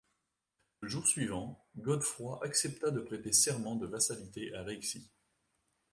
[0.79, 5.11] Le jour suivant, Godefroy accepta de prêter serment de vassalité à Alexis.